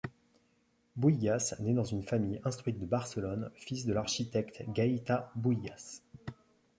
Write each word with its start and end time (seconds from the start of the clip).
Buïgas 0.95 1.53
naît 1.59 1.75
dans 1.75 1.83
une 1.83 2.01
famille 2.01 2.41
instruite 2.43 2.79
de 2.79 2.87
Barcelone, 2.87 3.51
fils 3.53 3.85
de 3.85 3.93
l'architecte 3.93 4.63
Gaietà 4.69 5.31
Buïgas. 5.35 6.01